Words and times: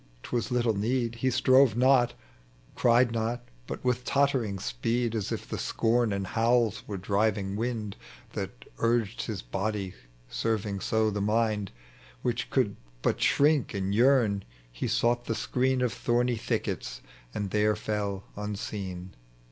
'Twas 0.23 0.49
little 0.49 0.73
need; 0.75 1.13
He 1.17 1.29
strove 1.29 1.77
not, 1.77 2.15
cried 2.75 3.11
not, 3.11 3.43
but 3.67 3.83
with 3.85 4.03
tottering 4.03 4.57
speed, 4.57 5.13
As 5.13 5.31
if 5.31 5.47
the 5.47 5.59
seom 5.59 6.11
and 6.11 6.25
howls 6.25 6.81
were 6.87 6.97
driving 6.97 7.55
wind 7.55 7.95
That 8.33 8.65
urged 8.79 9.27
bis 9.27 9.43
body, 9.43 9.93
serving 10.27 10.79
so 10.79 11.11
the 11.11 11.21
mind 11.21 11.71
Which 12.23 12.49
could 12.49 12.77
but 13.03 13.21
shrink 13.21 13.75
and 13.75 13.93
yearn, 13.93 14.43
he 14.71 14.87
sought 14.87 15.25
the 15.25 15.33
Of 15.33 15.93
thomy 15.93 16.39
thickets, 16.39 17.01
and 17.31 17.51
there 17.51 17.75
fell 17.75 18.23
unseen. 18.35 19.11